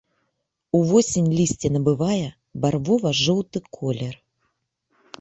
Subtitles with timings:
[0.79, 2.25] Увосень лісце набывае
[2.65, 4.21] барвова-жоўты колер.